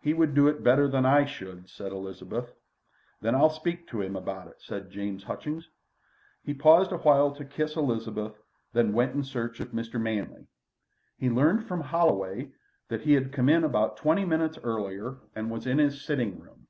[0.00, 2.54] "He would do it better than I should," said Elizabeth.
[3.20, 5.68] "Then I'll speak to him about it," said James Hutchings.
[6.42, 8.40] He paused a while to kiss Elizabeth,
[8.72, 10.00] then went in search of Mr.
[10.00, 10.46] Manley.
[11.18, 12.52] He learned from Holloway
[12.88, 16.66] that he had come in about twenty minutes earlier and was in his sitting room.